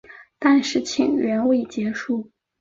[0.39, 2.31] 但事情远未结束。